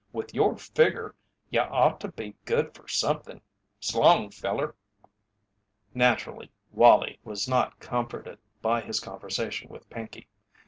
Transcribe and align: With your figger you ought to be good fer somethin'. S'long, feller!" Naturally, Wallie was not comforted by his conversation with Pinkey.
With 0.11 0.33
your 0.33 0.57
figger 0.57 1.13
you 1.51 1.59
ought 1.59 1.99
to 1.99 2.07
be 2.11 2.33
good 2.45 2.73
fer 2.73 2.87
somethin'. 2.87 3.39
S'long, 3.81 4.31
feller!" 4.31 4.73
Naturally, 5.93 6.49
Wallie 6.71 7.19
was 7.23 7.47
not 7.47 7.79
comforted 7.79 8.39
by 8.63 8.81
his 8.81 8.99
conversation 8.99 9.69
with 9.69 9.87
Pinkey. 9.91 10.27